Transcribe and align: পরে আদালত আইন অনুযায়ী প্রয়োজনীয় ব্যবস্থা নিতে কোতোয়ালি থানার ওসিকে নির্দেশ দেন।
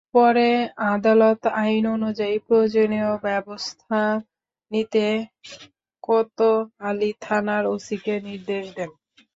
পরে 0.13 0.49
আদালত 0.91 1.41
আইন 1.61 1.83
অনুযায়ী 1.95 2.35
প্রয়োজনীয় 2.47 3.11
ব্যবস্থা 3.23 4.01
নিতে 4.71 5.05
কোতোয়ালি 6.03 7.11
থানার 7.21 7.63
ওসিকে 7.67 8.13
নির্দেশ 8.27 8.63
দেন। 8.77 8.91